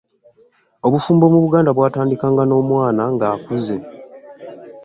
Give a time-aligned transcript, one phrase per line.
[0.85, 3.77] Obufumbo mu Buganda bwatandikanga n'omwana nga akuze.